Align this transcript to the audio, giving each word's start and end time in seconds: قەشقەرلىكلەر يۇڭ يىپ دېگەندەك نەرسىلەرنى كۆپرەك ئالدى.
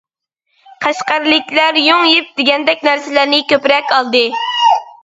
قەشقەرلىكلەر 0.85 1.79
يۇڭ 1.89 2.09
يىپ 2.13 2.33
دېگەندەك 2.41 2.85
نەرسىلەرنى 2.89 3.45
كۆپرەك 3.55 3.97
ئالدى. 3.99 4.27